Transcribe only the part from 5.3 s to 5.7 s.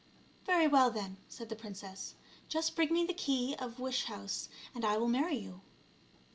you.